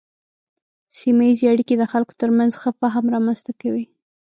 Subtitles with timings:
[0.97, 3.85] سیمه ایزې اړیکې د خلکو ترمنځ ښه فهم رامنځته کوي.